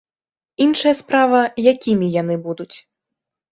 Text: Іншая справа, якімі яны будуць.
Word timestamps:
Іншая 0.65 0.93
справа, 1.01 1.43
якімі 1.73 2.11
яны 2.21 2.41
будуць. 2.49 2.73